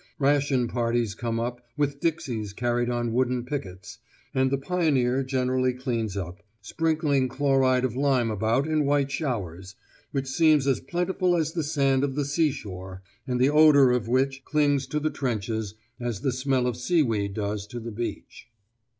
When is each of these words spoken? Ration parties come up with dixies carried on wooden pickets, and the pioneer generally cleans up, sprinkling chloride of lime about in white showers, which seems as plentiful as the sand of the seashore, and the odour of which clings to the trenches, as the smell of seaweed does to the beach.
Ration 0.17 0.67
parties 0.67 1.13
come 1.13 1.39
up 1.39 1.61
with 1.77 1.99
dixies 1.99 2.53
carried 2.53 2.89
on 2.89 3.13
wooden 3.13 3.45
pickets, 3.45 3.99
and 4.33 4.49
the 4.49 4.57
pioneer 4.57 5.21
generally 5.21 5.73
cleans 5.73 6.17
up, 6.17 6.41
sprinkling 6.59 7.27
chloride 7.27 7.85
of 7.85 7.95
lime 7.95 8.31
about 8.31 8.65
in 8.65 8.83
white 8.87 9.11
showers, 9.11 9.75
which 10.09 10.25
seems 10.27 10.65
as 10.65 10.79
plentiful 10.79 11.35
as 11.37 11.51
the 11.53 11.61
sand 11.63 12.03
of 12.03 12.15
the 12.15 12.25
seashore, 12.25 13.03
and 13.27 13.39
the 13.39 13.51
odour 13.51 13.91
of 13.91 14.07
which 14.07 14.43
clings 14.43 14.87
to 14.87 14.99
the 14.99 15.11
trenches, 15.11 15.75
as 15.99 16.21
the 16.21 16.31
smell 16.31 16.65
of 16.65 16.77
seaweed 16.77 17.35
does 17.35 17.67
to 17.67 17.79
the 17.79 17.91
beach. 17.91 18.49